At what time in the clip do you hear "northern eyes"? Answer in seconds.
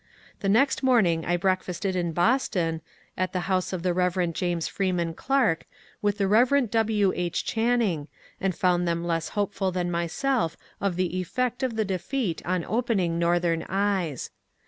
13.19-14.31